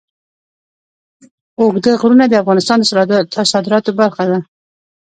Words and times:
اوږده 1.59 1.91
غرونه 2.01 2.25
د 2.27 2.33
افغانستان 2.41 2.77
د 2.81 2.85
صادراتو 3.51 3.91
برخه 4.01 4.23
ده. 4.29 4.37